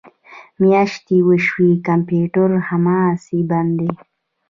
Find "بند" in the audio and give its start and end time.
3.49-3.71